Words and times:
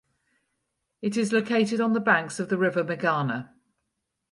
It 1.03 1.15
is 1.15 1.31
located 1.31 1.79
on 1.79 1.93
the 1.93 1.99
banks 1.99 2.39
of 2.39 2.49
the 2.49 2.57
river 2.57 2.83
Meghana. 2.83 3.49